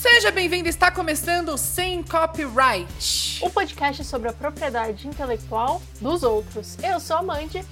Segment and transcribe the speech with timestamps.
[0.00, 3.38] Seja bem-vindo, está começando Sem Copyright.
[3.42, 6.78] O podcast sobre a propriedade intelectual dos outros.
[6.82, 7.62] Eu sou a Mandy.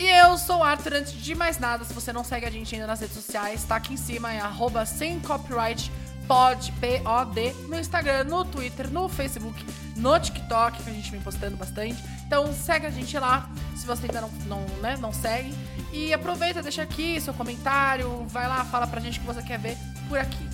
[0.00, 0.94] E eu sou o Arthur.
[0.94, 3.76] Antes de mais nada, se você não segue a gente ainda nas redes sociais, tá
[3.76, 5.92] aqui em cima, é arroba sem copyright
[6.26, 9.64] pod, P-O-D, no Instagram, no Twitter, no Facebook,
[9.94, 12.02] no TikTok, que a gente vem postando bastante.
[12.26, 15.54] Então segue a gente lá, se você ainda não, não, né, não segue.
[15.92, 19.60] E aproveita, deixa aqui seu comentário, vai lá, fala pra gente o que você quer
[19.60, 19.76] ver
[20.08, 20.47] por aqui.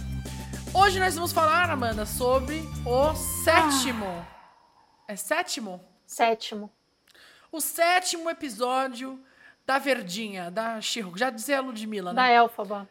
[0.76, 4.06] Hoje nós vamos falar, Amanda, sobre o sétimo.
[4.06, 5.04] Ah.
[5.06, 5.80] É sétimo?
[6.04, 6.68] Sétimo.
[7.52, 9.24] O sétimo episódio
[9.64, 11.16] da Verdinha, da Shiro.
[11.16, 12.16] Já dizia a Ludmilla, né?
[12.16, 12.88] Da Elfaba.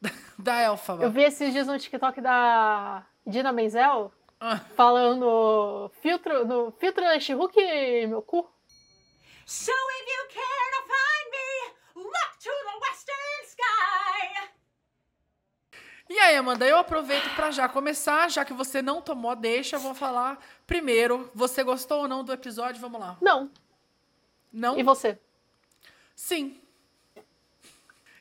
[0.38, 1.04] da Elfaba.
[1.04, 4.10] Eu vi esses dias no TikTok da Dina Menzel
[4.40, 4.58] ah.
[4.74, 7.54] falando filtro, no filtro da Shihuk,
[8.08, 8.48] meu cu.
[9.44, 10.59] So if you care
[16.10, 19.76] E aí, Amanda, eu aproveito para já começar, já que você não tomou a deixa,
[19.76, 21.30] eu vou falar primeiro.
[21.36, 22.80] Você gostou ou não do episódio?
[22.80, 23.16] Vamos lá.
[23.20, 23.48] Não.
[24.52, 24.76] Não?
[24.76, 25.16] E você?
[26.16, 26.60] Sim.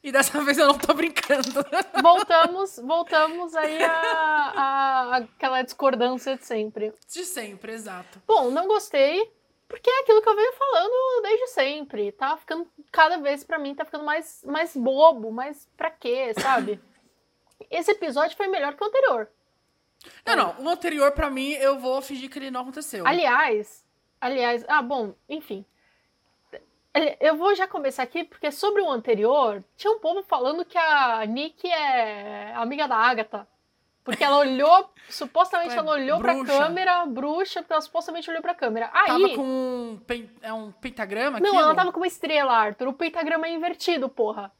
[0.03, 1.65] E dessa vez eu não tô brincando.
[1.99, 6.93] Voltamos, voltamos aí a, a, aquela discordância de sempre.
[7.11, 8.21] De sempre, exato.
[8.27, 9.33] Bom, não gostei,
[9.67, 12.11] porque é aquilo que eu venho falando desde sempre.
[12.11, 16.79] Tá ficando, cada vez para mim, tá ficando mais, mais bobo, mais pra quê, sabe?
[17.69, 19.29] Esse episódio foi melhor que o anterior.
[20.25, 20.65] Não, não.
[20.65, 23.05] O anterior, para mim, eu vou fingir que ele não aconteceu.
[23.05, 23.85] Aliás,
[24.19, 25.66] aliás, ah, bom, enfim.
[27.19, 31.23] Eu vou já começar aqui, porque sobre o anterior, tinha um povo falando que a
[31.25, 33.47] Nick é amiga da Agatha.
[34.03, 36.44] Porque ela olhou, supostamente ela olhou bruxa.
[36.44, 38.89] pra câmera, bruxa, porque ela supostamente olhou pra câmera.
[38.91, 40.01] Aí, tava com um,
[40.41, 42.88] é um pentagrama Não, ela tava com uma estrela, Arthur.
[42.88, 44.51] O pentagrama é invertido, porra.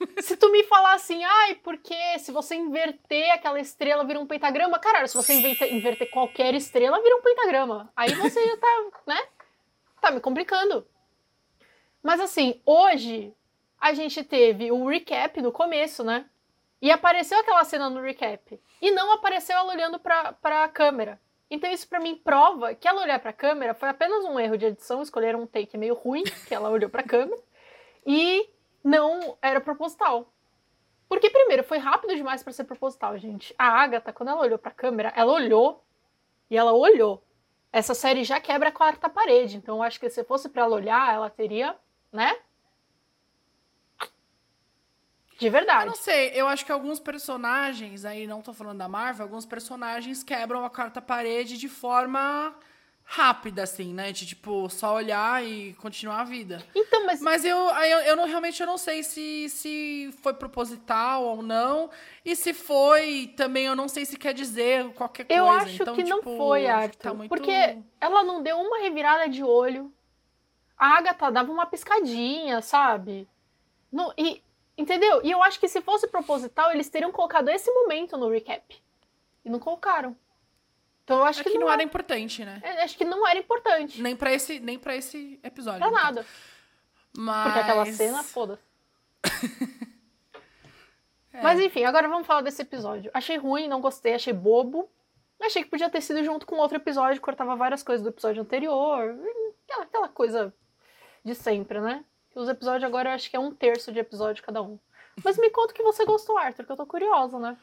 [0.20, 4.78] se tu me falar assim, ai, porque se você inverter aquela estrela vira um pentagrama,
[4.78, 5.34] caralho, se você
[5.70, 7.90] inverter, qualquer estrela vira um pentagrama.
[7.96, 9.28] Aí você já tá, né?
[10.00, 10.86] Tá me complicando.
[12.02, 13.34] Mas assim, hoje
[13.80, 16.26] a gente teve o recap no começo, né?
[16.80, 18.60] E apareceu aquela cena no recap.
[18.80, 21.20] E não apareceu ela olhando pra, pra câmera.
[21.50, 24.66] Então isso para mim prova que ela olhar pra câmera foi apenas um erro de
[24.66, 27.40] edição, escolheram um take meio ruim, que ela olhou pra câmera.
[28.06, 28.48] E
[28.82, 30.32] não era proposital.
[31.08, 33.54] Porque, primeiro, foi rápido demais para ser proposital, gente.
[33.58, 35.82] A Agatha, quando ela olhou pra câmera, ela olhou
[36.50, 37.24] e ela olhou.
[37.72, 39.56] Essa série já quebra a quarta parede.
[39.56, 41.76] Então, acho que se fosse para ela olhar, ela teria,
[42.12, 42.36] né?
[45.38, 45.84] De verdade.
[45.84, 49.46] Eu não sei, eu acho que alguns personagens, aí não tô falando da Marvel, alguns
[49.46, 52.54] personagens quebram a quarta parede de forma
[53.10, 54.12] rápida, assim, né?
[54.12, 56.62] De, tipo, só olhar e continuar a vida.
[56.74, 57.22] Então, mas...
[57.22, 61.88] Mas eu, eu, eu não, realmente eu não sei se, se foi proposital ou não.
[62.22, 65.40] E se foi, também eu não sei se quer dizer qualquer coisa.
[65.40, 66.98] Eu acho então, que tipo, não foi, Arthur.
[66.98, 67.30] Tá muito...
[67.30, 69.90] Porque ela não deu uma revirada de olho.
[70.76, 73.26] A Agatha dava uma piscadinha, sabe?
[73.90, 74.42] No, e,
[74.76, 75.22] entendeu?
[75.24, 78.76] E eu acho que se fosse proposital, eles teriam colocado esse momento no recap.
[79.42, 80.14] E não colocaram.
[81.08, 82.60] Então eu acho é que, que, não, não era importante, né?
[82.62, 84.02] É, acho que não era importante.
[84.02, 85.80] Nem para esse, nem para esse episódio.
[85.80, 86.26] Pra nada.
[87.16, 87.44] Mas...
[87.44, 88.62] Porque aquela cena, foda-se.
[91.32, 91.40] é.
[91.40, 93.10] Mas enfim, agora vamos falar desse episódio.
[93.14, 94.86] Achei ruim, não gostei, achei bobo.
[95.40, 99.18] Achei que podia ter sido junto com outro episódio, cortava várias coisas do episódio anterior.
[99.64, 100.52] Aquela, aquela coisa
[101.24, 102.04] de sempre, né?
[102.34, 104.78] Os episódios agora eu acho que é um terço de episódio cada um.
[105.24, 107.56] Mas me conta o que você gostou, Arthur, que eu tô curiosa, né?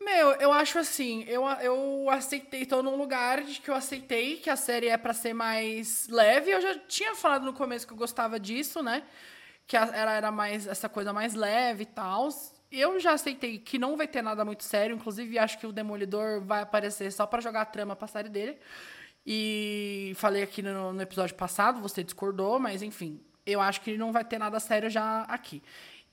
[0.00, 4.48] Meu, eu acho assim, eu, eu aceitei, tô num lugar de que eu aceitei que
[4.48, 6.50] a série é para ser mais leve.
[6.50, 9.02] Eu já tinha falado no começo que eu gostava disso, né?
[9.66, 12.28] Que ela era mais essa coisa mais leve e tal.
[12.70, 16.42] Eu já aceitei que não vai ter nada muito sério, inclusive acho que o Demolidor
[16.42, 18.58] vai aparecer só para jogar a trama pra série dele.
[19.26, 24.12] E falei aqui no, no episódio passado, você discordou, mas enfim, eu acho que não
[24.12, 25.62] vai ter nada sério já aqui.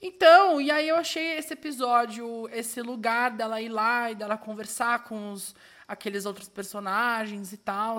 [0.07, 5.03] Então, e aí eu achei esse episódio, esse lugar dela ir lá e dela conversar
[5.03, 5.55] com os,
[5.87, 7.97] aqueles outros personagens e tal.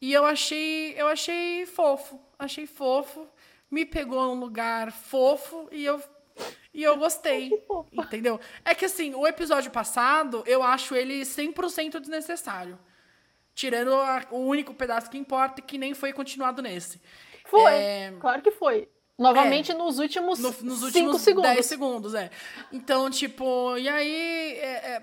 [0.00, 3.26] E eu achei, eu achei fofo, achei fofo,
[3.68, 6.00] me pegou num lugar fofo e eu
[6.72, 7.50] e eu gostei,
[7.92, 8.38] entendeu?
[8.64, 12.78] É que assim, o episódio passado, eu acho ele 100% desnecessário.
[13.52, 17.02] Tirando a, o único pedaço que importa, que nem foi continuado nesse.
[17.46, 18.14] Foi, é...
[18.20, 18.88] claro que foi.
[19.22, 21.50] Novamente é, nos últimos no, nos últimos segundos.
[21.50, 22.30] 10 segundos, é.
[22.72, 24.58] Então, tipo, e aí.
[24.58, 25.02] É, é,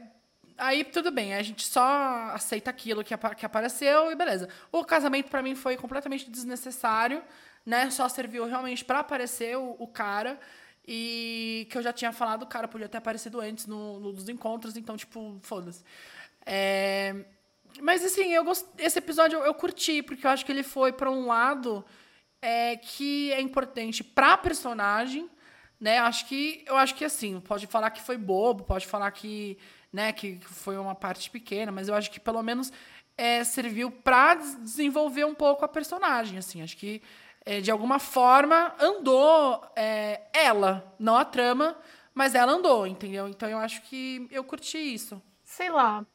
[0.58, 1.84] aí tudo bem, a gente só
[2.34, 4.50] aceita aquilo que, que apareceu e beleza.
[4.72, 7.24] O casamento para mim foi completamente desnecessário,
[7.66, 7.90] né?
[7.90, 10.40] Só serviu realmente para aparecer o, o cara.
[10.92, 14.28] E que eu já tinha falado, o cara podia ter aparecido antes no, no dos
[14.28, 15.84] encontros, então, tipo, foda-se.
[16.44, 17.14] É,
[17.82, 18.66] mas assim, eu gost...
[18.78, 21.86] esse episódio eu, eu, curti, porque eu acho que ele foi para um lado
[22.42, 25.30] é, que é importante pra personagem,
[25.80, 26.00] né?
[26.00, 29.58] Acho que eu acho que assim, pode falar que foi bobo, pode falar que,
[29.92, 32.72] né, que foi uma parte pequena, mas eu acho que pelo menos
[33.18, 36.62] é, serviu para desenvolver um pouco a personagem, assim.
[36.62, 37.02] Acho que
[37.46, 41.78] é, de alguma forma, andou é, ela, não a trama,
[42.14, 43.28] mas ela andou, entendeu?
[43.28, 45.22] Então eu acho que eu curti isso.
[45.44, 46.06] Sei lá.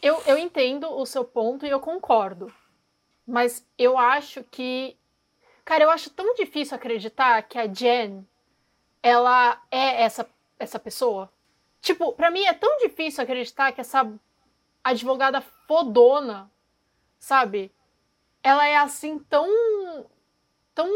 [0.00, 2.52] Eu, eu entendo o seu ponto e eu concordo.
[3.26, 4.96] Mas eu acho que.
[5.64, 8.26] Cara, eu acho tão difícil acreditar que a Jen
[9.02, 10.28] ela é essa,
[10.58, 11.32] essa pessoa.
[11.80, 14.10] Tipo, pra mim é tão difícil acreditar que essa
[14.82, 16.50] advogada fodona,
[17.18, 17.72] sabe?
[18.42, 19.46] Ela é assim tão
[20.74, 20.88] tão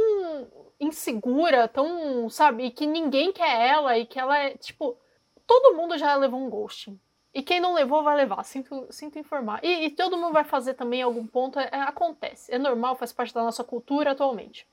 [0.81, 4.97] insegura, tão, sabe, e que ninguém quer ela e que ela é, tipo,
[5.47, 6.99] todo mundo já levou um ghosting.
[7.37, 9.61] E quem não levou vai levar, sinto, sinto informar.
[9.63, 12.51] E, e todo mundo vai fazer também em algum ponto, é, acontece.
[12.51, 14.67] É normal, faz parte da nossa cultura atualmente.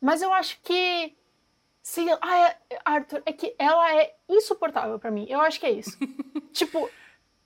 [0.00, 1.16] Mas eu acho que.
[1.80, 5.24] Se, ah, é, Arthur, é que ela é insuportável para mim.
[5.28, 5.96] Eu acho que é isso.
[6.52, 6.90] tipo,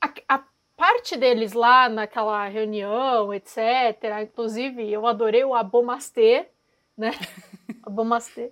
[0.01, 0.45] a, a
[0.79, 3.59] parte deles lá naquela reunião, etc.
[4.23, 6.49] Inclusive, eu adorei o Abomastê,
[6.97, 7.11] né?
[7.85, 8.51] Abomastê.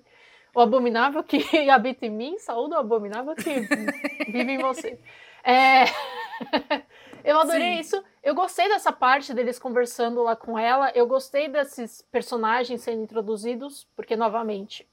[0.54, 1.38] O abominável que
[1.70, 3.60] habita em mim, saúde o abominável que
[4.30, 4.98] vive em você.
[5.42, 5.84] É...
[7.24, 7.80] eu adorei Sim.
[7.80, 8.04] isso.
[8.22, 10.90] Eu gostei dessa parte deles conversando lá com ela.
[10.94, 14.86] Eu gostei desses personagens sendo introduzidos, porque, novamente,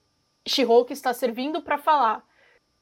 [0.47, 2.25] She-Hulk está servindo para falar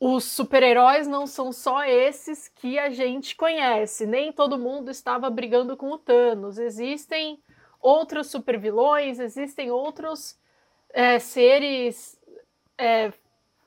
[0.06, 4.06] os super-heróis não são só esses que a gente conhece.
[4.06, 6.58] Nem todo mundo estava brigando com o Thanos.
[6.58, 7.42] Existem
[7.80, 10.38] outros super-vilões, existem outros
[10.90, 12.20] é, seres,
[12.78, 13.14] é,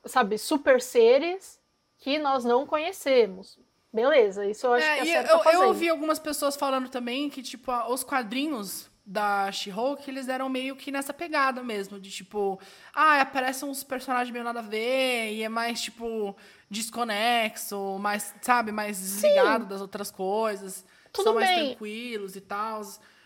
[0.04, 1.58] sabe, super-seres
[1.96, 3.58] que nós não conhecemos.
[3.96, 7.42] Beleza, isso eu acho é, que é eu, eu ouvi algumas pessoas falando também que,
[7.42, 12.60] tipo, os quadrinhos da She-Hulk, eles eram meio que nessa pegada mesmo, de tipo,
[12.92, 16.36] ah, aparecem uns personagens meio nada a ver, e é mais, tipo,
[16.68, 19.70] desconexo, mais, sabe, mais desligado Sim.
[19.70, 20.84] das outras coisas.
[21.10, 21.68] Tudo são mais bem.
[21.68, 22.82] tranquilos e tal.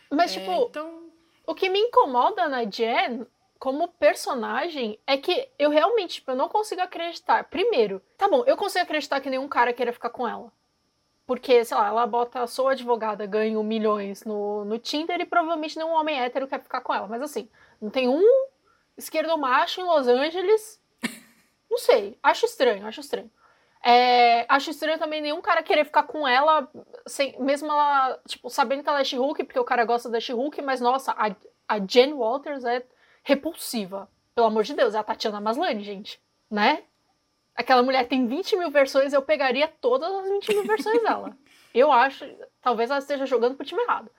[0.08, 1.10] Mas, é, tipo, então...
[1.44, 3.26] o que me incomoda na Jen,
[3.58, 7.42] como personagem, é que eu realmente, tipo, eu não consigo acreditar.
[7.50, 10.52] Primeiro, tá bom, eu consigo acreditar que nenhum cara queira ficar com ela.
[11.30, 15.92] Porque, sei lá, ela bota, sou advogada, ganho milhões no, no Tinder e provavelmente nenhum
[15.92, 17.06] homem hétero quer ficar com ela.
[17.06, 17.48] Mas assim,
[17.80, 18.20] não tem um
[18.98, 20.82] esquerdo macho em Los Angeles.
[21.70, 23.30] Não sei, acho estranho, acho estranho.
[23.80, 26.68] É, acho estranho também nenhum cara querer ficar com ela,
[27.06, 30.60] sem, mesmo ela, tipo, sabendo que ela é She-Hulk, porque o cara gosta da She-Hulk,
[30.62, 31.32] mas nossa, a,
[31.68, 32.84] a Jen Walters é
[33.22, 34.10] repulsiva.
[34.34, 36.20] Pelo amor de Deus, é a Tatiana Maslany, gente.
[36.50, 36.82] Né?
[37.60, 41.36] Aquela mulher tem 20 mil versões, eu pegaria todas as 20 mil versões dela.
[41.72, 42.28] Eu acho,
[42.60, 44.10] talvez ela esteja jogando pro time errado.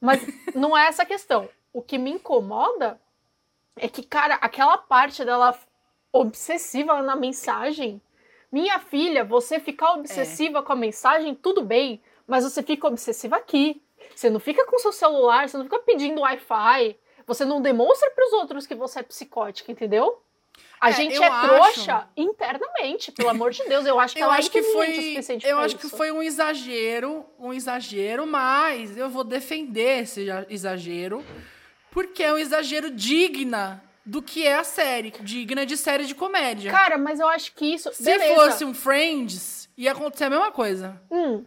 [0.00, 0.20] Mas
[0.56, 1.48] não é essa a questão.
[1.72, 3.00] O que me incomoda
[3.76, 5.56] é que, cara, aquela parte dela
[6.12, 8.02] obsessiva na mensagem.
[8.50, 10.62] Minha filha, você ficar obsessiva é.
[10.62, 13.80] com a mensagem, tudo bem, mas você fica obsessiva aqui.
[14.14, 18.26] Você não fica com seu celular, você não fica pedindo Wi-Fi, você não demonstra para
[18.26, 20.20] os outros que você é psicótica, entendeu?
[20.80, 21.48] A é, gente é acho...
[21.48, 23.84] trouxa internamente, pelo amor de Deus.
[23.84, 25.90] Eu acho que eu ela acho é que foi, Eu acho isso.
[25.90, 31.22] que foi um exagero, um exagero, mas eu vou defender esse exagero,
[31.90, 36.70] porque é um exagero digna do que é a série, digna de série de comédia.
[36.70, 37.92] Cara, mas eu acho que isso.
[37.92, 38.34] Se Beleza.
[38.34, 41.00] fosse um Friends, ia acontecer a mesma coisa.
[41.10, 41.44] Hum.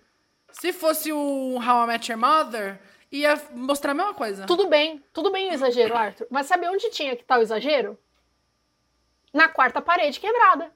[0.51, 2.79] Se fosse o How I Met Your Mother,
[3.11, 4.45] ia mostrar a mesma coisa.
[4.45, 6.27] Tudo bem, tudo bem o exagero, Arthur.
[6.29, 7.97] Mas sabe onde tinha que estar tá o exagero?
[9.33, 10.71] Na quarta parede quebrada.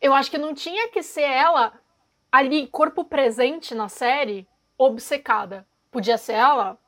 [0.00, 1.80] Eu acho que não tinha que ser ela
[2.30, 4.46] ali, corpo presente na série,
[4.76, 5.66] obcecada.
[5.90, 6.78] Podia ser ela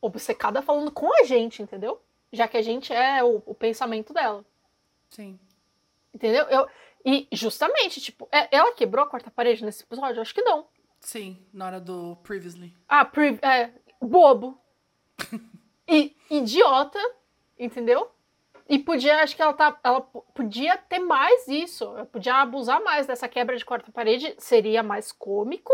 [0.00, 2.00] obcecada falando com a gente, entendeu?
[2.32, 4.44] Já que a gente é o, o pensamento dela.
[5.08, 5.38] Sim.
[6.12, 6.44] Entendeu?
[6.44, 6.68] Eu,
[7.04, 10.16] e justamente, tipo, é, ela quebrou a quarta parede nesse episódio?
[10.16, 10.66] Eu acho que não.
[11.00, 12.74] Sim, na hora do Previously.
[12.88, 13.70] Ah, pre é,
[14.00, 14.60] bobo.
[15.86, 16.98] e idiota,
[17.58, 18.10] entendeu?
[18.68, 21.86] E podia, acho que ela, tá, ela podia ter mais isso.
[22.10, 24.34] Podia abusar mais dessa quebra de quarta parede.
[24.38, 25.72] Seria mais cômico.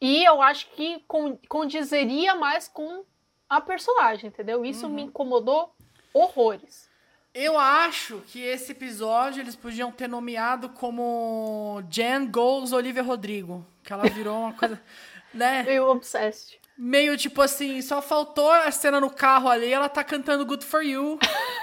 [0.00, 1.02] E eu acho que
[1.48, 3.04] condizeria mais com
[3.48, 4.64] a personagem, entendeu?
[4.64, 4.92] Isso uhum.
[4.92, 5.74] me incomodou
[6.12, 6.90] horrores.
[7.32, 13.66] Eu acho que esse episódio eles podiam ter nomeado como Jen Goes Olivia Rodrigo.
[13.82, 14.80] Que ela virou uma coisa.
[15.32, 15.62] né?
[15.62, 16.60] Meio obsessed.
[16.76, 20.82] Meio tipo assim, só faltou a cena no carro ali, ela tá cantando Good For
[20.82, 21.18] You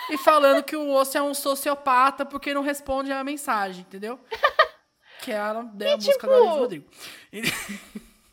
[0.09, 4.19] e falando que o osso é um sociopata porque não responde a mensagem, entendeu?
[5.21, 6.85] Que ela é a música tipo, do Olivia Rodrigo.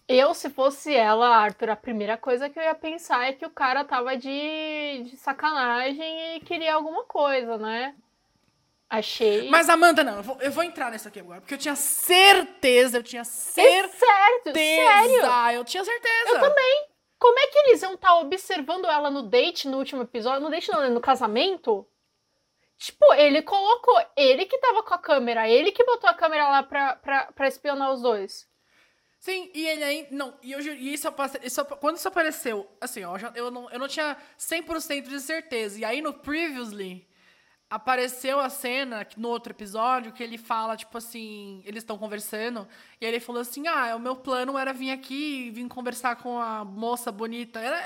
[0.09, 3.51] Eu, se fosse ela, Arthur, a primeira coisa que eu ia pensar é que o
[3.51, 7.95] cara tava de, de sacanagem e queria alguma coisa, né?
[8.91, 9.51] Achei.
[9.51, 12.99] Mas, Amanda, não, eu vou, eu vou entrar nisso aqui agora, porque eu tinha certeza,
[12.99, 13.93] eu tinha É certeza.
[13.99, 15.59] certo, sério.
[15.59, 16.31] Eu tinha certeza.
[16.31, 16.89] Eu também.
[17.19, 20.41] Como é que eles iam estar observando ela no date no último episódio?
[20.41, 20.89] No date não, né?
[20.89, 21.87] no casamento?
[22.79, 26.63] Tipo, ele colocou, ele que tava com a câmera, ele que botou a câmera lá
[26.63, 28.47] pra, pra, pra espionar os dois.
[29.19, 30.07] Sim, e ele aí.
[30.13, 33.89] Não, e, eu, e isso, isso quando isso apareceu, assim, ó, eu, não, eu não
[33.89, 35.81] tinha 100% de certeza.
[35.81, 37.08] E aí no Previously,
[37.71, 42.67] apareceu a cena que- no outro episódio que ele fala, tipo assim, eles estão conversando,
[43.01, 46.39] e ele falou assim: ah, o meu plano era vir aqui e vir conversar com
[46.39, 47.61] a moça bonita.
[47.61, 47.79] Era,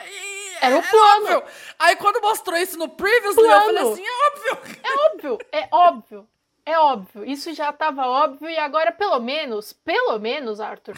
[0.61, 1.37] Era o plano.
[1.37, 1.43] óbvio.
[1.79, 3.93] Aí quando mostrou isso no Previously, eu falei Plano.
[3.93, 4.59] assim: é óbvio.
[4.83, 6.29] É óbvio, é óbvio,
[6.67, 7.25] é óbvio.
[7.25, 10.97] Isso já tava óbvio e agora, pelo menos, pelo menos, Arthur,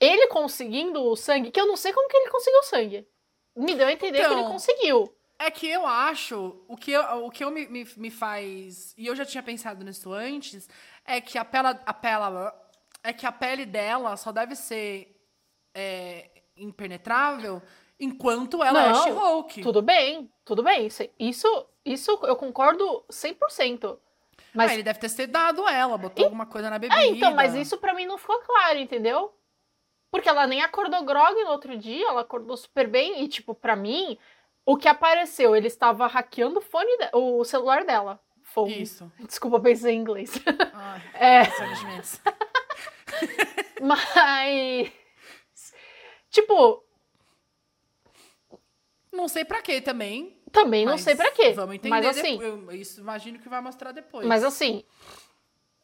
[0.00, 3.06] ele conseguindo o sangue, que eu não sei como que ele conseguiu o sangue.
[3.56, 5.12] Me deu a entender que ele Então, conseguiu.
[5.38, 9.06] É que eu acho, o que, eu, o que eu me, me, me faz, e
[9.06, 10.68] eu já tinha pensado nisso antes,
[11.04, 12.52] é que a pele, a pele,
[13.04, 15.16] é que a pele dela só deve ser
[15.72, 17.62] é, impenetrável
[18.00, 19.62] enquanto ela é Não, She-Hulk.
[19.62, 20.88] Tudo bem, tudo bem.
[21.18, 23.98] Isso, isso, eu concordo 100%.
[24.54, 27.00] Mas Ah, ele deve ter sedado ela, botou alguma coisa na bebida.
[27.00, 29.32] É, então, mas isso pra mim não ficou claro, entendeu?
[30.10, 33.76] Porque ela nem acordou grog no outro dia, ela acordou super bem e, tipo, pra
[33.76, 34.16] mim,
[34.70, 38.20] o que apareceu, ele estava hackeando o fone, de- o celular dela.
[38.42, 38.82] Phone.
[38.82, 39.10] Isso.
[39.20, 40.32] Desculpa, pensei em inglês.
[40.74, 41.42] Ai, É,
[43.80, 44.92] mas.
[46.30, 46.84] Tipo,
[49.12, 50.36] Não sei pra quê também.
[50.52, 51.52] também não sei pra quê.
[51.52, 52.40] Vamos entender Mas assim.
[52.40, 54.26] Eu, isso imagino que vai mostrar depois.
[54.26, 54.84] mas assim,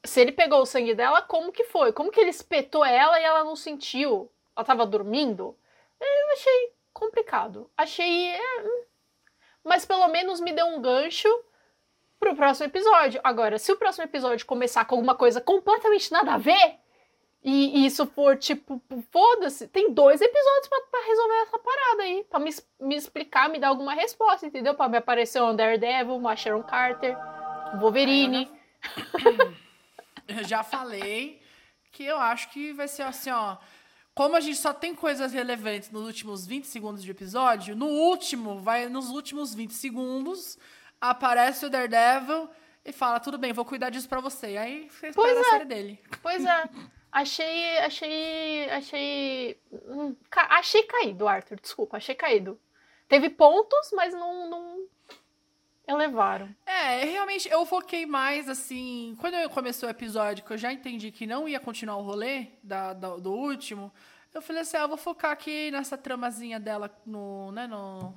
[0.05, 1.93] se ele pegou o sangue dela, como que foi?
[1.93, 4.31] Como que ele espetou ela e ela não sentiu?
[4.57, 5.57] Ela tava dormindo?
[6.01, 7.71] Eu achei complicado.
[7.77, 8.29] Achei.
[8.29, 8.41] é.
[9.63, 11.29] Mas pelo menos me deu um gancho
[12.19, 13.21] pro próximo episódio.
[13.23, 16.79] Agora, se o próximo episódio começar com alguma coisa completamente nada a ver,
[17.43, 22.25] e, e isso for tipo, foda-se, tem dois episódios pra, resolver essa parada aí.
[22.31, 24.75] Pra me, me explicar, me dar alguma resposta, entendeu?
[24.75, 27.15] Pra me aparecer um Daredevil, uma Sharon Carter,
[27.75, 28.51] um Wolverine.
[30.27, 31.43] Eu já falei
[31.93, 33.59] que eu acho que vai ser assim, ó.
[34.15, 38.61] Como a gente só tem coisas relevantes nos últimos 20 segundos de episódio, no último,
[38.61, 40.57] vai nos últimos 20 segundos,
[41.01, 42.49] aparece o Daredevil
[42.85, 44.53] e fala: tudo bem, vou cuidar disso pra você.
[44.53, 45.51] E aí você Pois espera a é.
[45.51, 46.01] série dele.
[46.23, 46.69] Pois é.
[47.11, 47.79] Achei.
[47.79, 48.71] Achei.
[48.71, 49.61] Achei.
[49.73, 51.59] hum, ca- achei caído, Arthur.
[51.61, 52.61] Desculpa, achei caído.
[53.09, 54.49] Teve pontos, mas não.
[54.49, 54.87] não
[55.87, 56.49] elevaram.
[56.67, 59.17] É, realmente eu foquei mais assim.
[59.21, 62.47] Quando eu começou o episódio, que eu já entendi que não ia continuar o rolê
[62.63, 63.93] da, da- do último,
[64.33, 68.15] eu falei assim: ah, eu vou focar aqui nessa tramazinha dela no, né, no,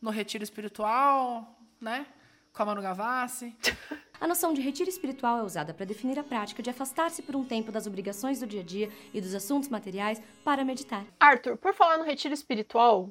[0.00, 2.06] no retiro espiritual, né?
[2.52, 3.56] Com a Manu Gavassi.
[4.20, 7.42] A noção de retiro espiritual é usada para definir a prática de afastar-se por um
[7.42, 11.06] tempo das obrigações do dia a dia e dos assuntos materiais para meditar.
[11.18, 13.08] Arthur, por falar no retiro espiritual,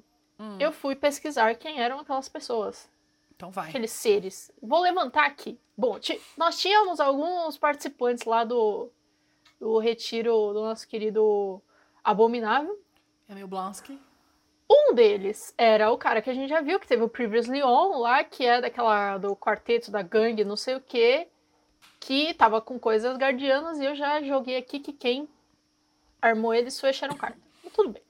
[0.59, 2.87] eu fui pesquisar quem eram aquelas pessoas.
[3.39, 3.69] Então vai.
[3.69, 4.51] Aqueles seres.
[4.61, 5.57] Vou levantar aqui.
[5.77, 5.97] Bom,
[6.35, 8.91] nós tínhamos alguns participantes lá do,
[9.57, 11.61] do retiro do nosso querido
[12.03, 12.77] Abominável.
[13.29, 13.97] Emil Blonsky.
[14.69, 17.99] Um deles era o cara que a gente já viu, que teve o Previously On
[17.99, 21.29] lá, que é daquela do quarteto da gangue, não sei o quê,
[21.97, 25.29] que tava com coisas guardianas e eu já joguei aqui que quem
[26.21, 27.41] armou ele foi Sharon Carter.
[27.63, 28.03] Mas tudo bem.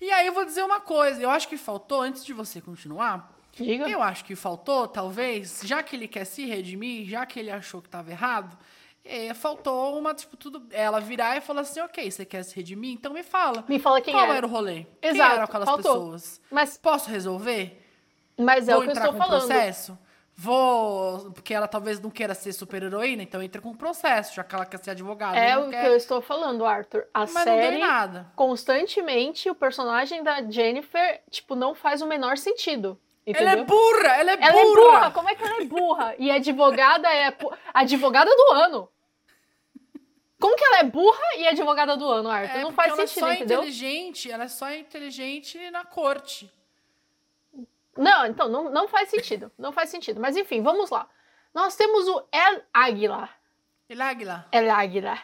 [0.00, 3.35] E aí eu vou dizer uma coisa, eu acho que faltou, antes de você continuar,
[3.64, 3.88] Diga.
[3.88, 7.80] Eu acho que faltou, talvez, já que ele quer se redimir, já que ele achou
[7.80, 8.56] que estava errado,
[9.04, 10.66] é, faltou uma, tipo, tudo.
[10.70, 12.92] Ela virar e falar assim: ok, você quer se redimir?
[12.92, 13.64] Então me fala.
[13.68, 14.34] Me fala quem Qual era.
[14.36, 14.84] era o rolê?
[15.00, 15.92] Quem Exato, eram aquelas faltou.
[15.94, 16.40] pessoas?
[16.50, 17.82] Mas, Posso resolver?
[18.38, 19.46] mas é Vou o que eu entrar estou com falando.
[19.46, 19.98] processo?
[20.38, 21.30] Vou.
[21.30, 24.78] Porque ela talvez não queira ser super-heroína, então entra com processo, já que ela quer
[24.84, 25.38] ser advogada.
[25.38, 27.06] É o que quer, eu estou falando, Arthur.
[27.14, 27.80] A Mas série,
[28.34, 33.00] constantemente, o personagem da Jennifer, tipo, não faz o menor sentido.
[33.26, 33.48] Entendeu?
[33.48, 34.08] Ela é burra!
[34.08, 34.82] Ela é Ela é burra!
[34.82, 35.10] burra!
[35.10, 36.14] Como é que ela é burra?
[36.18, 37.36] E advogada é
[37.74, 38.88] advogada do ano.
[40.38, 42.58] Como que ela é burra e advogada do ano, Arthur?
[42.58, 43.58] É, não faz ela sentido, é só entendeu?
[43.60, 46.52] inteligente, ela é só inteligente na corte.
[47.96, 49.50] Não, então, não, não faz sentido.
[49.58, 50.20] Não faz sentido.
[50.20, 51.08] Mas enfim, vamos lá.
[51.54, 53.30] Nós temos o El Águila.
[53.88, 54.46] El Águila.
[54.52, 55.18] El Águila.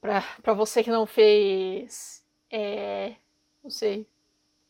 [0.00, 2.24] Pra, pra você que não fez.
[2.50, 3.14] É,
[3.64, 4.06] não sei.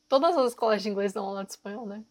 [0.09, 2.05] Todas as escolas de inglês dão aula de espanhol, né?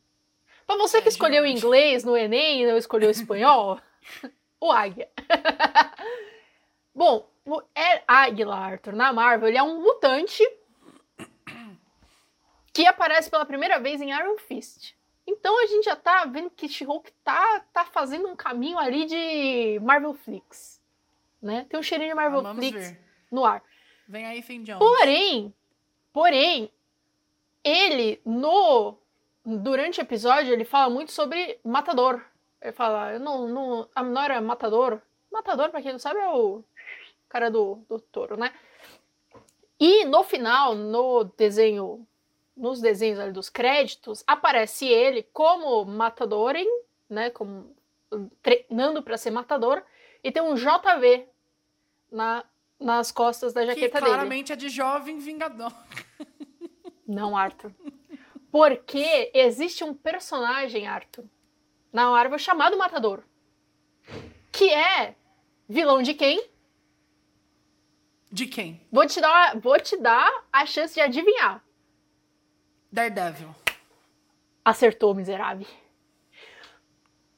[0.70, 3.82] Pra você que É, escolheu inglês no Enem e não escolheu espanhol,
[4.62, 5.10] o Águia.
[6.94, 10.48] Bom, o Er Águila, Arthur, na Marvel, ele é um mutante
[12.72, 14.94] que aparece pela primeira vez em Iron Fist.
[15.26, 19.80] Então a gente já tá vendo que She-Hulk tá, tá fazendo um caminho ali de
[19.80, 20.80] Marvel Flix.
[21.42, 21.66] Né?
[21.68, 23.02] Tem um cheirinho de Marvel Vamos Flix ver.
[23.32, 23.64] no ar.
[24.08, 24.78] Vem aí, Finn Jones.
[24.78, 25.52] Porém,
[26.14, 26.72] porém,
[27.64, 28.99] ele no
[29.46, 32.22] durante o episódio ele fala muito sobre matador.
[32.62, 35.02] Ele fala, eu não, não, I'm not a matador.
[35.32, 36.64] Matador, pra quem não sabe, é o
[37.28, 38.52] cara do, do touro, né?
[39.80, 42.06] E no final, no desenho,
[42.56, 46.68] nos desenhos ali dos créditos, aparece ele como matadorem,
[47.10, 47.30] né?
[47.30, 47.74] Como
[48.42, 49.84] treinando pra ser matador,
[50.24, 51.28] e tem um JV
[52.12, 52.44] na,
[52.80, 54.12] nas costas da que jaqueta dele.
[54.14, 55.72] claramente é de jovem vingador.
[57.08, 57.72] Não, Arthur.
[58.52, 61.26] Porque existe um personagem, Arthur,
[61.94, 63.24] na Marvel chamado Matador.
[64.52, 65.16] Que é
[65.68, 66.44] vilão de quem?
[68.32, 68.86] De quem?
[68.92, 71.64] Vou te dar, vou te dar a chance de adivinhar.
[72.92, 73.56] Daredevil.
[74.64, 75.68] Acertou, miserável.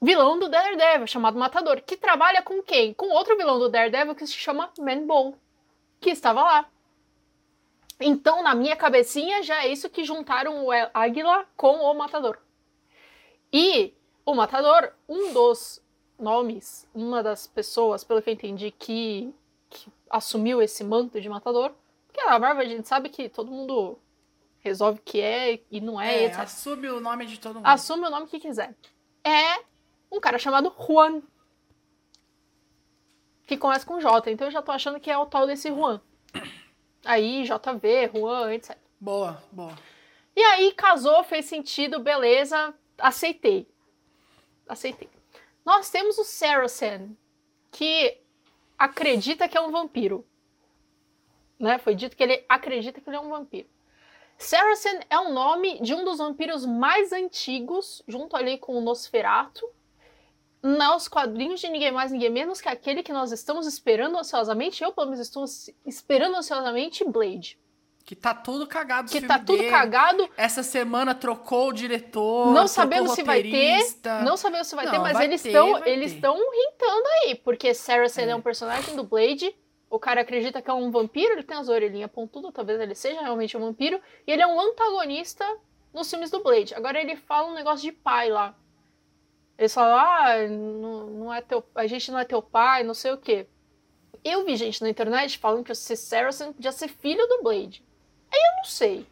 [0.02, 2.94] Vilão do Daredevil, chamado Matador, que trabalha com quem?
[2.94, 5.38] Com outro vilão do Daredevil que se chama Man-Bull,
[6.00, 6.70] que estava lá.
[8.02, 12.38] Então, na minha cabecinha, já é isso que juntaram o Águila com o Matador.
[13.54, 13.94] E
[14.26, 15.82] o Matador, um dos
[16.18, 19.34] nomes, uma das pessoas, pelo que eu entendi, que,
[19.70, 21.72] que assumiu esse manto de Matador,
[22.08, 23.98] porque na Marvel a gente sabe que todo mundo
[24.60, 26.40] resolve que é e não é, É, etc.
[26.40, 27.66] assume o nome de todo mundo.
[27.66, 28.76] Assume o nome que quiser.
[29.24, 29.64] É
[30.12, 31.22] um cara chamado Juan.
[33.48, 36.00] Que começa com J, então eu já tô achando que é o tal desse Juan.
[37.06, 38.78] Aí, JV, Juan, etc.
[39.00, 39.76] Boa, boa.
[40.36, 43.68] E aí, casou, fez sentido, beleza, aceitei.
[44.68, 45.10] Aceitei.
[45.66, 47.18] Nós temos o Saracen,
[47.72, 48.18] que
[48.78, 50.26] acredita que é um vampiro.
[51.60, 51.78] Né?
[51.78, 53.68] Foi dito que ele acredita que ele é um vampiro.
[54.38, 59.68] Saracen é o nome de um dos vampiros mais antigos, junto ali com o Nosferatu,
[60.64, 64.84] nos quadrinhos de ninguém mais, ninguém menos que aquele que nós estamos esperando ansiosamente.
[64.84, 65.44] Eu, pelo menos, estou
[65.86, 67.58] esperando ansiosamente Blade.
[68.04, 69.70] Que tá tudo cagado Que tá tudo dele.
[69.70, 72.52] cagado, Essa semana trocou o diretor.
[72.52, 73.80] Não sabemos se vai ter.
[74.24, 77.74] Não sabemos se vai Não, ter, mas vai eles estão eles estão hintando aí, porque
[77.74, 78.30] Saracen é.
[78.30, 78.36] É.
[78.36, 79.56] um personagem do Blade.
[79.90, 83.22] O cara acredita que é um vampiro, ele tem as orelhinhas pontudas, talvez ele seja
[83.22, 85.46] realmente um vampiro, e ele é um antagonista
[85.94, 86.74] nos filmes do Blade.
[86.74, 88.56] Agora ele fala um negócio de pai lá.
[89.62, 93.12] Eles falam, ah, não, não é teu, a gente não é teu pai, não sei
[93.12, 93.46] o quê.
[94.24, 97.84] Eu vi gente na internet falando que o Saracen podia ser filho do Blade.
[98.34, 99.06] Aí eu não sei.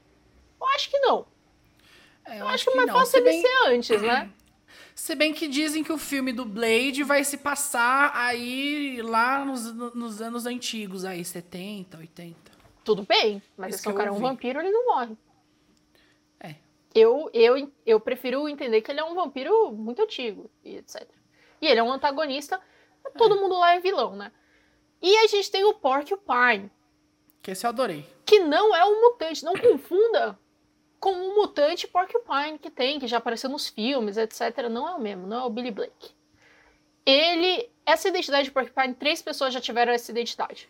[0.60, 1.28] Eu acho que não.
[2.26, 2.96] É, Eu, acho que mais não.
[2.96, 4.32] fácil ele bem, ser antes, né?
[4.96, 9.72] se bem que dizem que o filme do Blade vai se passar aí lá nos,
[9.94, 12.36] nos anos antigos, aí 70, 80.
[12.84, 15.16] Tudo bem, mas Isso se o que cara é eu um vampiro, ele não morre.
[16.96, 17.00] É.
[17.00, 21.08] Eu, eu, eu prefiro entender que ele é um vampiro muito antigo e etc.
[21.62, 22.60] E ele é um antagonista,
[23.18, 24.32] todo mundo lá é vilão, né?
[25.02, 26.70] E a gente tem o Porcupine,
[27.42, 28.06] Que esse eu adorei.
[28.26, 30.38] que não é um mutante, não confunda
[31.00, 34.68] com o mutante Porcupine que tem, que já apareceu nos filmes, etc.
[34.70, 36.12] Não é o mesmo, não é o Billy Blake.
[37.06, 40.70] Ele, essa identidade de Porcupine, três pessoas já tiveram essa identidade.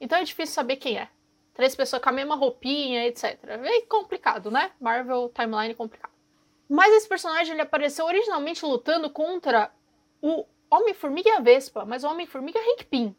[0.00, 1.08] Então é difícil saber quem é.
[1.56, 3.38] Três pessoas com a mesma roupinha, etc.
[3.44, 4.70] É complicado, né?
[4.80, 6.12] Marvel Timeline é complicado.
[6.68, 9.70] Mas esse personagem ele apareceu originalmente lutando contra
[10.20, 13.16] o Homem-Formiga e a Vespa, mas o Homem-Formiga é Hank Pym.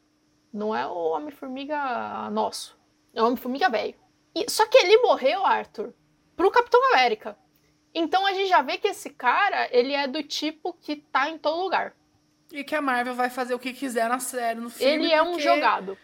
[0.53, 2.77] Não é o Homem-Formiga nosso.
[3.13, 3.95] É o Homem-Formiga velho.
[4.35, 5.93] E- Só que ele morreu, Arthur,
[6.35, 7.37] pro Capitão América.
[7.95, 11.37] Então a gente já vê que esse cara, ele é do tipo que tá em
[11.37, 11.95] todo lugar.
[12.51, 15.05] E que a Marvel vai fazer o que quiser na série, no filme.
[15.05, 15.97] ele é um jogado.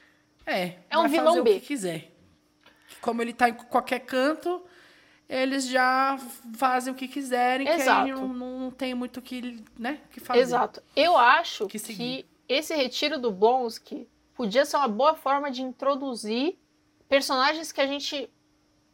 [0.46, 1.52] É, É um vilão B.
[1.52, 2.12] o que quiser.
[3.04, 4.63] Como ele tá em qualquer canto,
[5.28, 6.18] eles já
[6.56, 8.06] fazem o que quiserem, que Exato.
[8.06, 10.39] aí não, não tem muito o que, né, que fazer.
[10.39, 10.82] Exato.
[10.96, 16.58] Eu acho Que que, esse retiro do Blonsky podia ser uma boa forma de introduzir
[17.10, 18.30] personagens que a gente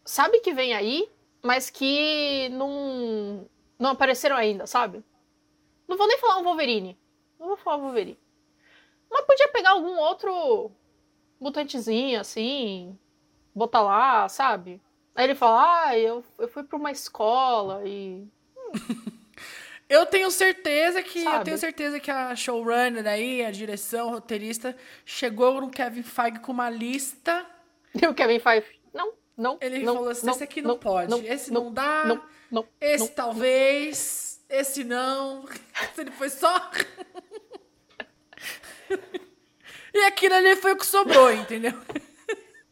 [0.03, 1.07] sabe que vem aí,
[1.43, 5.03] mas que não, não apareceram ainda, sabe?
[5.87, 6.97] Não vou nem falar um Wolverine.
[7.39, 8.17] Não vou falar Wolverine.
[9.09, 10.71] Mas podia pegar algum outro
[11.39, 12.97] mutantezinho, assim,
[13.53, 14.81] botar lá, sabe?
[15.15, 18.27] Aí ele fala, ah, eu, eu fui pra uma escola e
[19.89, 21.45] Eu tenho certeza que eu Sabe?
[21.45, 26.51] tenho certeza que a showrunner aí, a direção, o roteirista chegou no Kevin Feige com
[26.51, 27.43] uma lista
[27.99, 29.57] E o Kevin Feige, não, não.
[29.59, 33.05] Ele não, falou assim: não, esse aqui não, pode, esse não, dá, não, não, esse
[33.05, 33.13] não.
[33.13, 35.45] talvez, esse não.
[35.97, 36.71] Ele foi só.
[39.93, 41.73] e aquilo ali foi o que sobrou, entendeu?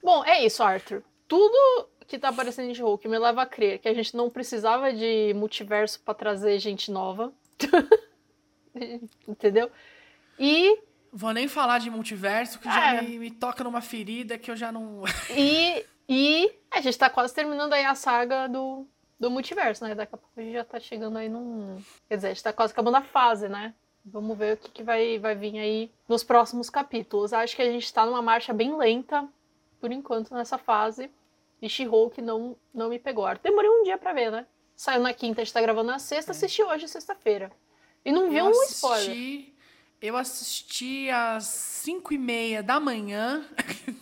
[0.08, 1.04] Bom, é isso, Arthur.
[1.28, 4.94] Tudo que tá aparecendo de Hulk me leva a crer que a gente não precisava
[4.94, 7.34] de multiverso pra trazer gente nova.
[9.28, 9.70] Entendeu?
[10.40, 10.80] E,
[11.12, 13.02] Vou nem falar de multiverso, que já É.
[13.02, 15.04] me, me toca numa ferida que eu já não.
[15.36, 18.88] e, e a gente tá quase terminando aí a saga do,
[19.20, 19.94] do multiverso, né?
[19.94, 21.82] Daqui a pouco a gente já tá chegando aí num.
[22.08, 23.74] Quer dizer, a gente tá quase acabando a fase, né?
[24.06, 27.34] Vamos ver o que, que vai, vai vir aí nos próximos capítulos.
[27.34, 29.28] Acho que a gente tá numa marcha bem lenta,
[29.80, 31.10] por enquanto, nessa fase.
[31.62, 33.26] E She-Hulk não, não me pegou.
[33.42, 34.46] Demorei um dia pra ver, né?
[34.76, 37.52] Saiu na quinta, a gente tá gravando na sexta, assisti hoje, sexta-feira.
[38.06, 39.10] E não viu um spoiler.
[39.10, 39.54] assisti.
[40.00, 43.44] Eu assisti às 5 e meia da manhã.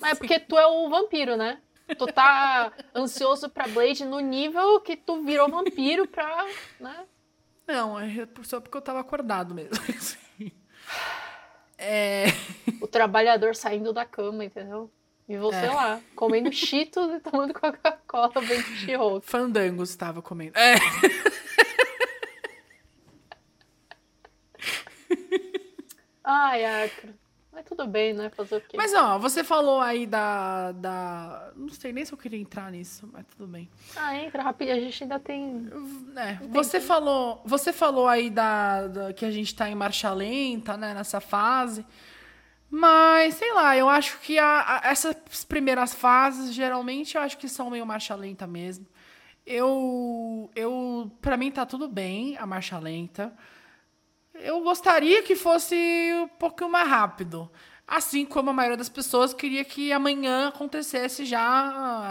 [0.02, 1.62] Mas é porque tu é o vampiro, né?
[1.98, 6.46] Tu tá ansioso pra Blade no nível que tu virou vampiro pra.
[6.80, 7.06] né?
[7.66, 9.72] Não, é só porque eu tava acordado mesmo.
[11.78, 12.26] É.
[12.82, 14.90] O trabalhador saindo da cama, entendeu?
[15.28, 15.72] E você É.
[15.72, 19.26] lá, comendo cheetos e tomando Coca-Cola vendo She-Hulk.
[19.26, 20.58] Fandangos estava comendo.
[20.58, 20.76] É.
[26.24, 27.10] Ai, Arthur.
[27.52, 28.30] Mas tudo bem, né?
[28.32, 28.76] Fazer o quê?
[28.76, 31.52] Mas ó, você falou aí da, da.
[31.56, 33.70] Não sei nem se eu queria entrar nisso, mas tudo bem.
[33.96, 35.66] Ah, entra rapidinho, a gente ainda tem.
[36.18, 40.76] É, você falou, você falou aí da, da- que a gente tá em marcha lenta,
[40.76, 41.86] né, nessa fase.
[42.70, 45.16] Mas, sei lá, eu acho que a- a- essas
[45.48, 48.86] primeiras fases, geralmente, eu acho que são meio marcha lenta mesmo.
[49.46, 53.34] Eu, eu, para mim tá tudo bem a marcha lenta.
[54.34, 55.76] Eu gostaria que fosse
[56.24, 57.50] um pouquinho mais rápido.
[57.88, 61.40] Assim como a maioria das pessoas queria que amanhã acontecesse já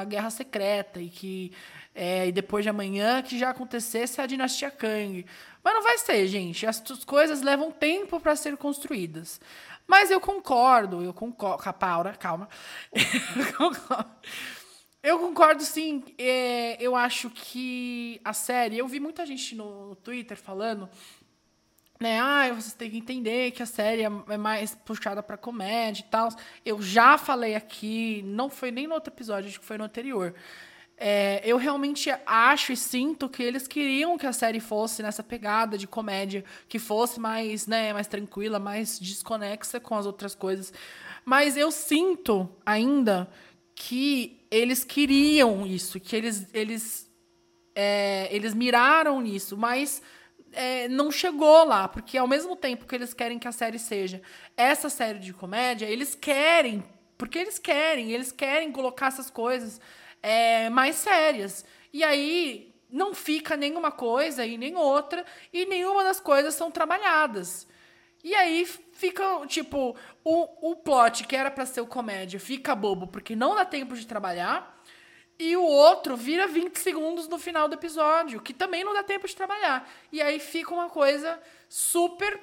[0.01, 1.53] a Guerra Secreta e que
[1.95, 5.25] é, e depois de amanhã que já acontecesse a Dinastia Kang.
[5.63, 6.67] Mas não vai ser, gente.
[6.67, 9.41] As coisas levam tempo para serem construídas.
[9.87, 11.73] Mas eu concordo, eu concordo.
[11.75, 12.49] Paula, calma.
[13.37, 14.11] Eu concordo.
[15.03, 16.03] Eu concordo, sim.
[16.17, 18.79] É, eu acho que a série.
[18.79, 20.89] Eu vi muita gente no, no Twitter falando
[22.01, 22.21] né?
[22.21, 26.11] Ah, vocês têm que entender que a série é é mais puxada pra comédia e
[26.11, 26.29] tal.
[26.65, 30.35] Eu já falei aqui, não foi nem no outro episódio, acho que foi no anterior.
[30.97, 35.77] É, eu realmente acho e sinto que eles queriam que a série fosse nessa pegada
[35.77, 40.73] de comédia, que fosse mais, né, mais tranquila, mais desconexa com as outras coisas.
[41.25, 43.29] Mas eu sinto ainda
[43.75, 47.11] que eles queriam isso, que eles, eles
[47.75, 50.01] é, eles miraram nisso, mas
[50.53, 54.23] é, não chegou lá, porque ao mesmo tempo que eles querem que a série seja
[54.57, 56.85] essa série de comédia, eles querem,
[57.19, 59.81] porque eles querem, eles querem colocar essas coisas
[60.25, 61.67] é, mais sérias.
[61.93, 67.67] E aí não fica nenhuma coisa e nem outra, e nenhuma das coisas são trabalhadas.
[68.23, 73.07] E aí fica, tipo, o, o plot que era pra ser o comédia fica bobo
[73.07, 74.73] porque não dá tempo de trabalhar.
[75.39, 79.27] E o outro vira 20 segundos no final do episódio, que também não dá tempo
[79.27, 79.87] de trabalhar.
[80.11, 82.41] E aí fica uma coisa super,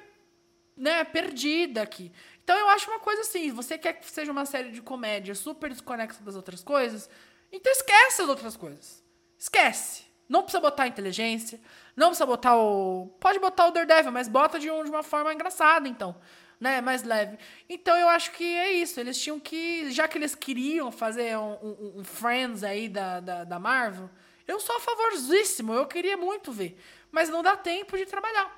[0.76, 2.12] né, perdida aqui.
[2.44, 5.70] Então eu acho uma coisa assim, você quer que seja uma série de comédia super
[5.70, 7.08] desconexa das outras coisas,
[7.52, 9.02] então esquece as outras coisas.
[9.38, 10.04] Esquece.
[10.28, 11.60] Não precisa botar inteligência,
[11.94, 13.08] não precisa botar o...
[13.20, 16.16] Pode botar o Daredevil, mas bota de, um- de uma forma engraçada, então.
[16.58, 17.36] Né, mais leve.
[17.68, 19.00] Então eu acho que é isso.
[19.00, 19.90] Eles tinham que.
[19.90, 24.08] Já que eles queriam fazer um, um- um Friends aí da, da, da Marvel,
[24.46, 25.74] eu sou a favorzíssimo.
[25.74, 26.78] Eu queria muito ver.
[27.10, 28.48] Mas não dá tempo de trabalhar.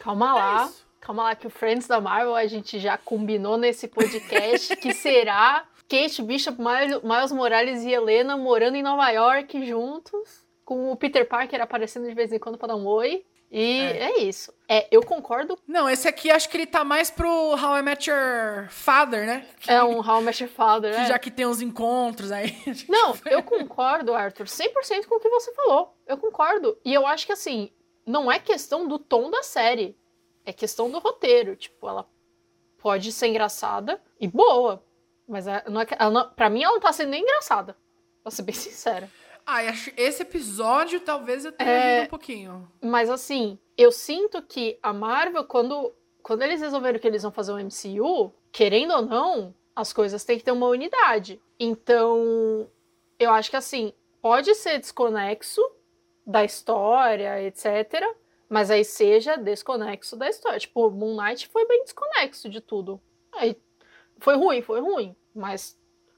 [0.00, 0.64] Calma É lá.
[0.64, 0.86] isso.
[1.00, 5.66] Calma lá, que o Friends da Marvel a gente já combinou nesse podcast que será
[5.88, 11.60] Kate Bishop, Miles Morales e Helena morando em Nova York juntos, com o Peter Parker
[11.62, 13.24] aparecendo de vez em quando pra dar um oi.
[13.50, 14.10] E É.
[14.10, 14.52] é, isso.
[14.68, 15.58] É, eu concordo.
[15.66, 19.46] Não, esse aqui acho que ele tá mais pro How I Met Your Father, né?
[19.58, 21.06] Que, É um How I Met Your Father, que é.
[21.06, 22.54] já que tem uns encontros aí.
[22.86, 25.96] Não, eu concordo, Arthur, 100% com o que você falou.
[26.06, 26.76] Eu concordo.
[26.84, 27.70] E eu acho que, assim,
[28.04, 29.96] não é questão do tom da série.
[30.44, 31.56] É questão do roteiro.
[31.56, 32.06] Tipo, ela
[32.76, 34.82] pode ser engraçada e boa.
[35.28, 37.76] Mas é- não é, que- ela não- pra mim, ela não tá sendo nem engraçada.
[38.22, 39.10] Pra ser bem sincera.
[39.46, 42.02] Ah, acho- esse episódio talvez eu tenha É.
[42.02, 42.70] um pouquinho.
[42.82, 47.52] Mas, assim, eu sinto que a Marvel, quando, quando eles resolveram que eles vão fazer
[47.52, 51.40] um MCU, querendo ou não, as coisas têm que ter uma unidade.
[51.58, 52.68] Então,
[53.18, 55.62] eu acho que, assim, pode ser desconexo
[56.26, 58.02] da história, etc.
[58.48, 60.58] Mas aí seja desconexo da história.
[60.58, 63.00] Tipo, Moon Knight foi bem desconexo de tudo.
[63.32, 63.56] Aí,
[64.20, 65.16] foi ruim, foi ruim.
[65.34, 65.76] Mas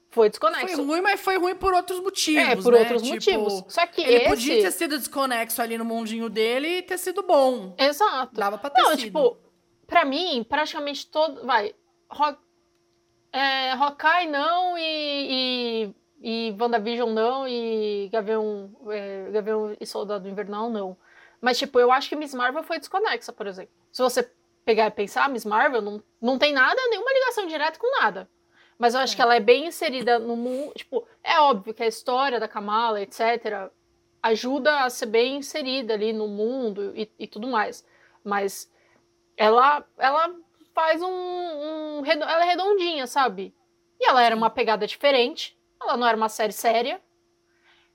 [0.09, 0.75] Foi desconexo.
[0.75, 2.43] Foi ruim, mas foi ruim por outros motivos.
[2.43, 2.79] É, por né?
[2.79, 3.63] outros Tipo, motivos.
[3.73, 4.27] Só que Ele esse...
[4.27, 7.73] podia ter sido desconexo ali no mundinho dele e ter sido bom.
[7.77, 8.33] Exato.
[8.35, 8.99] Dava pra ter Não, sido.
[8.99, 9.37] tipo,
[9.87, 11.45] pra mim, praticamente todo.
[11.45, 11.73] Vai.
[12.09, 12.37] Rock,
[13.31, 20.69] é, Hawkeye não e, e, e WandaVision não e Gavião, é, Gavião e Soldado Invernal
[20.69, 20.97] não.
[21.39, 23.71] Mas, tipo, eu acho que Miss Marvel foi desconexa, por exemplo.
[23.91, 24.29] Se você
[24.65, 28.29] pegar e pensar, Miss Marvel não, não tem nada, nenhuma ligação direta com nada.
[28.77, 29.15] Mas eu acho É.
[29.15, 30.73] que ela é bem inserida no mundo.
[30.75, 33.69] Tipo, é óbvio que a história da Kamala, etc.,
[34.23, 37.85] ajuda a ser bem inserida ali no mundo e, e tudo mais.
[38.23, 38.71] Mas
[39.35, 40.35] ela, ela
[40.73, 43.53] faz um, um Ela é redondinha, sabe?
[43.99, 45.57] E ela era uma pegada diferente.
[45.81, 47.01] Ela não era uma série séria.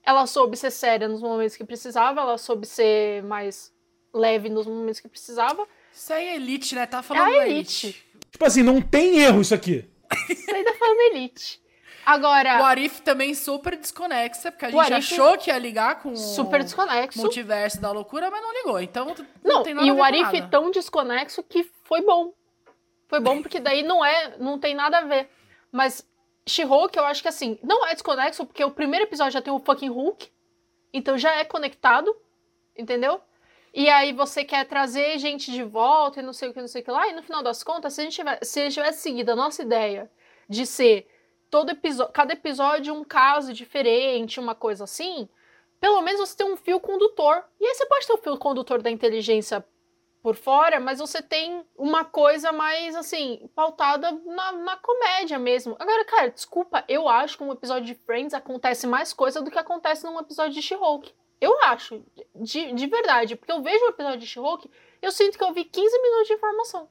[0.03, 2.21] Ela soube ser séria nos momentos que precisava.
[2.21, 3.75] Ela soube ser mais
[4.13, 5.67] leve nos momentos que precisava.
[5.97, 6.87] Isso aí é elite, né?
[6.87, 8.05] Tá falando É da elite.
[8.31, 9.85] Tipo assim, não tem erro isso aqui.
[10.29, 11.61] Isso aí da família elite.
[12.05, 16.01] Agora, O Arif também super desconexa, porque a O gente Arif- achou que ia ligar
[16.01, 17.19] com super o desconexo.
[17.19, 18.81] multiverso da loucura, mas não ligou.
[18.81, 20.49] Então Não, tem nada e a o Arif nada.
[20.49, 22.33] tão desconexo que foi bom.
[23.09, 25.29] Foi bom porque daí não é, não tem nada a ver.
[25.73, 26.07] Mas
[26.47, 29.59] She-Hulk, eu acho que assim, não é desconexo porque o primeiro episódio já tem o
[29.59, 30.29] fucking Hulk,
[30.93, 32.15] então já é conectado,
[32.79, 33.21] entendeu?
[33.75, 36.83] E aí você quer trazer gente de volta e não sei o que, não sei
[36.83, 38.75] o que lá, e no final das contas, se a gente tiver, se a gente
[38.75, 40.11] tivesse seguido a nossa ideia
[40.49, 41.07] de ser
[41.51, 45.29] todo episódio, cada episódio um caso diferente, uma coisa assim,
[45.81, 47.45] pelo menos você tem um fio condutor.
[47.61, 49.65] E aí você pode ter o fio condutor da inteligência
[50.23, 55.77] por fora, mas você tem uma coisa mais, assim, pautada na, na comédia mesmo.
[55.79, 59.59] Agora, cara, desculpa, eu acho que um episódio de Friends acontece mais coisa do que
[59.59, 61.15] acontece num episódio de She-Hulk.
[61.41, 62.03] Eu acho,
[62.35, 63.37] de, de verdade.
[63.37, 64.71] Porque eu vejo um episódio de She-Hulk,
[65.03, 66.89] eu sinto que eu vi 15 minutos de informação.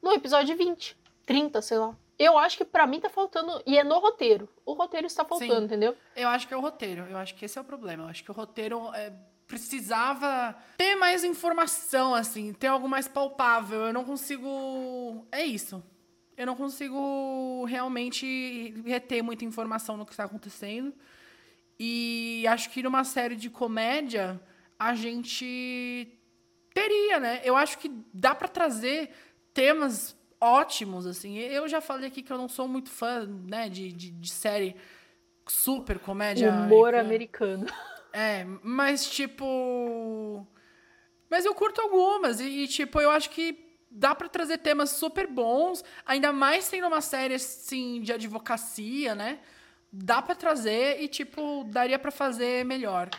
[0.00, 1.96] No episódio de 20, 30, sei lá.
[2.18, 4.48] Eu acho que pra mim tá faltando, e é no roteiro.
[4.64, 5.64] O roteiro está faltando, Sim.
[5.64, 5.96] entendeu?
[6.14, 7.04] Eu acho que é o roteiro.
[7.10, 8.04] Eu acho que esse é o problema.
[8.04, 9.12] Eu acho que o roteiro é,
[9.46, 13.86] precisava ter mais informação, assim, ter algo mais palpável.
[13.86, 15.26] Eu não consigo.
[15.32, 15.82] É isso.
[16.36, 20.94] Eu não consigo realmente reter muita informação no que está acontecendo.
[21.78, 24.40] E acho que numa série de comédia
[24.78, 26.08] a gente
[26.74, 27.40] teria, né?
[27.44, 29.10] Eu acho que dá pra trazer
[29.54, 31.38] temas ótimos, assim.
[31.38, 34.74] Eu já falei aqui que eu não sou muito fã, né, de, de, de série
[35.46, 36.50] super comédia.
[36.50, 37.66] Humor americano.
[38.12, 40.46] É, mas tipo.
[41.30, 42.40] Mas eu curto algumas.
[42.40, 45.82] E, e, tipo, eu acho que dá pra trazer temas super bons.
[46.04, 49.40] Ainda mais sendo uma série, assim, de advocacia, né?
[49.92, 53.10] Dá pra trazer e, tipo, daria pra fazer melhor.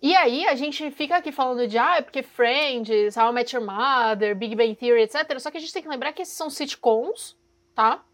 [0.00, 3.56] E aí a gente fica aqui falando de, ah, é porque Friends, How I Met
[3.56, 5.40] Your Mother, Big Bang Theory, etc.
[5.40, 7.36] Só que a gente tem que lembrar que esses são sitcoms,
[7.74, 8.04] tá?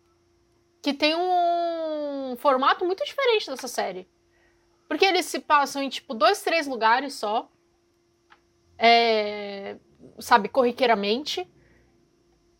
[0.80, 4.08] Que tem um formato muito diferente dessa série.
[4.88, 7.50] Porque eles se passam em, tipo, dois, três lugares só.
[8.78, 9.76] É,
[10.20, 11.46] sabe, corriqueiramente.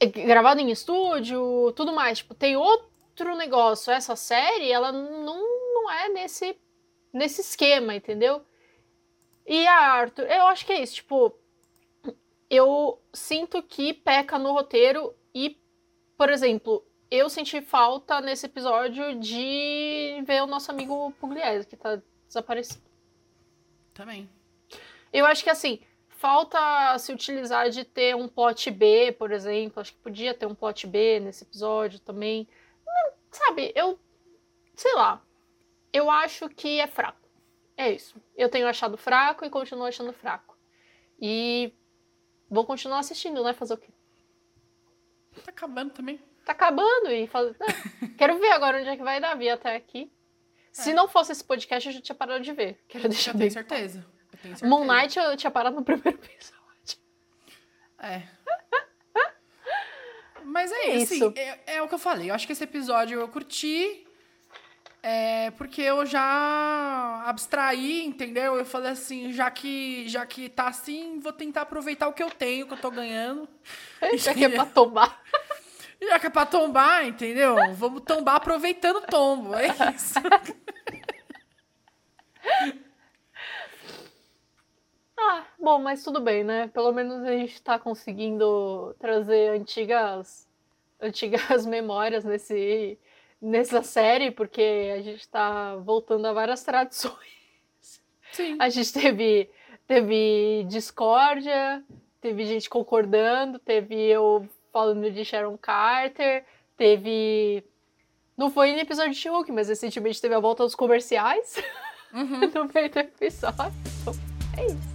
[0.01, 2.19] É gravado em estúdio, tudo mais.
[2.19, 2.94] Tipo, tem outro
[3.37, 3.92] negócio.
[3.92, 6.59] Essa série, ela não, não é nesse,
[7.12, 8.44] nesse esquema, entendeu?
[9.46, 11.38] E a Arthur, eu acho que é isso, tipo,
[12.48, 15.61] eu sinto que peca no roteiro e,
[16.16, 22.00] por exemplo, eu senti falta nesse episódio de ver o nosso amigo Pugliese, que tá
[22.27, 22.83] desaparecido.
[23.92, 24.29] Também.
[25.12, 29.81] Eu acho que assim, falta se utilizar de ter um plot B, por exemplo.
[29.81, 32.48] Acho que podia ter um plot B nesse episódio também.
[33.35, 33.99] Sabe, eu.
[34.75, 35.20] Sei lá.
[35.92, 37.29] Eu acho que é fraco.
[37.77, 38.20] É isso.
[38.37, 40.57] Eu tenho achado fraco e continuo achando fraco.
[41.20, 41.73] E
[42.49, 43.53] vou continuar assistindo, né?
[43.53, 43.92] Fazer o quê?
[45.44, 46.20] Tá acabando também.
[46.44, 48.09] Tá acabando e né?
[48.18, 49.35] Quero ver agora onde é que vai dar.
[49.37, 50.11] Vi até aqui.
[50.70, 52.81] Se não fosse esse podcast, eu já tinha parado de ver.
[52.88, 53.49] Quero deixar Eu bem.
[53.49, 53.99] tenho certeza.
[54.33, 54.66] Eu tenho certeza.
[54.66, 56.99] Moon Knight eu tinha parado no primeiro episódio.
[57.99, 58.23] É.
[60.64, 61.27] Mas é É isso.
[61.27, 62.31] assim, é, é o que eu falei.
[62.31, 64.07] Eu acho que esse episódio eu curti.
[65.03, 68.57] É, porque eu já abstraí, entendeu?
[68.57, 72.31] Eu falei assim, já que, já que tá assim, vou tentar aproveitar o que eu
[72.31, 73.46] tenho, que eu tô ganhando.
[74.16, 75.22] Já que é pra tomar.
[76.00, 77.57] Já que é pra tombar, entendeu?
[77.74, 79.55] Vamos tombar aproveitando o tombo.
[79.55, 80.14] É isso.
[85.16, 86.68] Ah, bom, mas tudo bem, né?
[86.68, 90.46] Pelo menos a gente tá conseguindo trazer antigas,
[91.05, 92.99] antigas memórias nesse,
[93.40, 97.35] nessa série, porque a gente tá voltando a várias tradições.
[98.33, 98.57] Sim.
[98.59, 99.51] A gente teve,
[99.87, 101.85] teve discórdia,
[102.21, 106.45] teve gente concordando, teve eu falando de Sharon Carter,
[106.77, 107.62] teve
[108.37, 111.62] Não foi no episódio de She-Hulk, mas recentemente teve a volta dos comerciais
[112.12, 112.40] Uhum.
[112.55, 113.73] no meio do episódio.
[114.03, 114.14] Então,
[114.57, 114.95] é isso.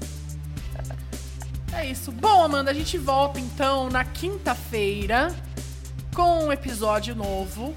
[1.78, 2.12] É isso.
[2.12, 5.28] Bom, Amanda, a gente volta então na quinta-feira
[6.19, 7.73] com um episódio novo.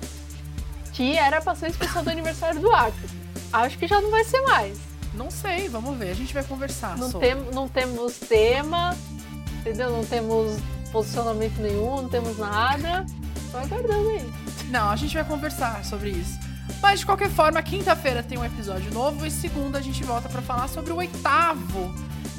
[0.93, 3.09] Que era pra ser especial do aniversário do Arthur.
[3.53, 4.79] Acho que já não vai ser mais.
[5.15, 6.11] Não sei, vamos ver.
[6.11, 7.29] A gente vai conversar Não, sobre.
[7.29, 8.97] tem, não temos tema,
[9.61, 9.91] entendeu?
[9.91, 10.59] Não temos
[10.91, 13.07] posicionamento nenhum, não temos nada.
[13.53, 14.29] Tô aguardando aí.
[14.71, 16.37] Não, a gente vai conversar sobre isso.
[16.81, 20.43] Mas de qualquer forma, quinta-feira tem um episódio novo e segunda a gente volta pra
[20.43, 21.95] falar sobre o oitavo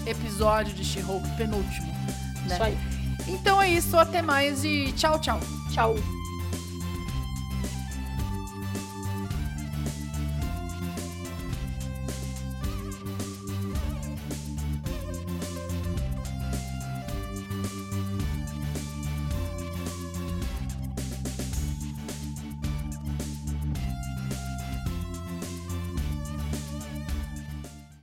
[0.06, 1.88] episódio de She-Hulk, penúltimo.
[2.46, 2.56] Né?
[2.56, 2.93] Isso aí.
[3.28, 5.40] Então é isso, até mais e tchau, tchau.
[5.72, 5.96] Tchau.